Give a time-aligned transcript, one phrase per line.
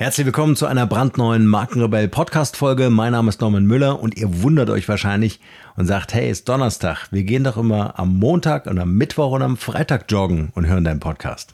[0.00, 2.88] Herzlich willkommen zu einer brandneuen Markenrebell Podcast Folge.
[2.88, 5.40] Mein Name ist Norman Müller und ihr wundert euch wahrscheinlich
[5.76, 7.08] und sagt, hey, ist Donnerstag.
[7.10, 10.84] Wir gehen doch immer am Montag und am Mittwoch und am Freitag joggen und hören
[10.84, 11.52] deinen Podcast.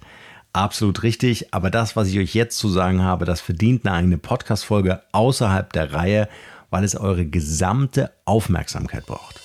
[0.52, 4.16] Absolut richtig, aber das, was ich euch jetzt zu sagen habe, das verdient eine eigene
[4.16, 6.28] Podcast Folge außerhalb der Reihe,
[6.70, 9.40] weil es eure gesamte Aufmerksamkeit braucht.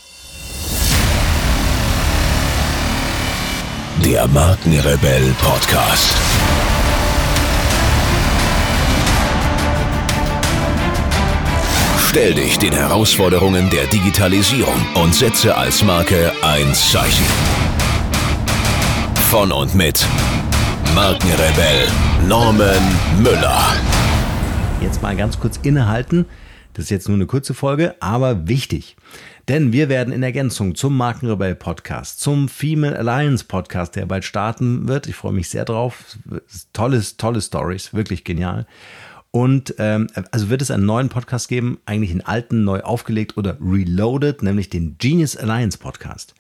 [4.06, 6.16] Der Markenrebell Podcast.
[12.12, 17.24] Stell dich den Herausforderungen der Digitalisierung und setze als Marke ein Zeichen.
[19.30, 20.06] Von und mit
[20.94, 21.88] Markenrebell
[22.28, 22.82] Norman
[23.24, 23.62] Müller.
[24.82, 26.26] Jetzt mal ganz kurz innehalten.
[26.74, 28.98] Das ist jetzt nur eine kurze Folge, aber wichtig.
[29.48, 34.90] Denn wir werden in Ergänzung zum Markenrebell Podcast, zum Female Alliance Podcast, der bald starten
[34.90, 36.18] wird, ich freue mich sehr drauf,
[36.74, 38.68] tolles, tolle Stories, wirklich genial.
[39.32, 43.58] Und ähm, also wird es einen neuen Podcast geben, eigentlich einen alten neu aufgelegt oder
[43.62, 46.36] reloaded, nämlich den Genius Alliance Podcast.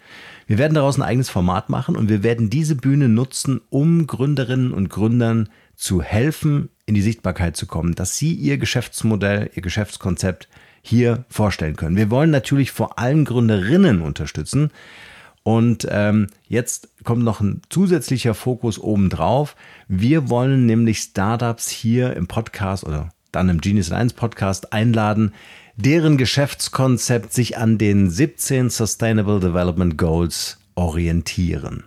[0.45, 4.73] Wir werden daraus ein eigenes Format machen und wir werden diese Bühne nutzen, um Gründerinnen
[4.73, 10.49] und Gründern zu helfen, in die Sichtbarkeit zu kommen, dass sie ihr Geschäftsmodell, ihr Geschäftskonzept
[10.81, 11.95] hier vorstellen können.
[11.95, 14.71] Wir wollen natürlich vor allem Gründerinnen unterstützen,
[15.43, 19.55] und ähm, jetzt kommt noch ein zusätzlicher Fokus obendrauf.
[19.87, 25.33] Wir wollen nämlich Startups hier im Podcast oder dann im Genius Alliance Podcast einladen,
[25.75, 31.85] deren Geschäftskonzept sich an den 17 Sustainable Development Goals orientieren.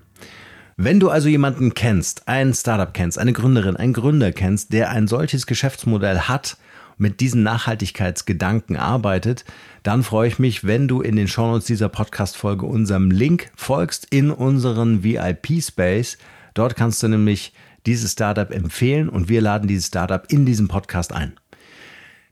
[0.77, 5.07] Wenn du also jemanden kennst, ein Startup kennst, eine Gründerin, einen Gründer kennst, der ein
[5.07, 6.57] solches Geschäftsmodell hat,
[6.97, 9.45] mit diesen Nachhaltigkeitsgedanken arbeitet,
[9.83, 14.31] dann freue ich mich, wenn du in den Shownotes dieser Podcast-Folge unserem Link folgst in
[14.31, 16.19] unseren VIP-Space.
[16.55, 17.53] Dort kannst du nämlich
[17.87, 21.35] dieses Startup empfehlen und wir laden dieses Startup in diesen Podcast ein.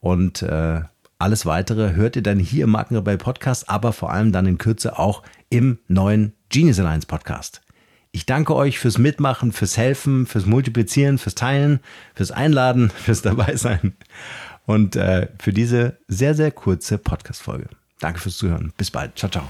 [0.00, 0.80] und äh,
[1.18, 4.98] alles weitere hört ihr dann hier im Markenrebell Podcast, aber vor allem dann in Kürze
[4.98, 7.60] auch im neuen Genius Alliance Podcast.
[8.10, 11.78] Ich danke euch fürs Mitmachen, fürs Helfen, fürs Multiplizieren, fürs Teilen,
[12.14, 13.92] fürs Einladen, fürs Dabeisein
[14.66, 17.68] und äh, für diese sehr, sehr kurze Podcast-Folge.
[18.00, 18.72] Danke fürs Zuhören.
[18.76, 19.16] Bis bald.
[19.16, 19.44] Ciao, ciao.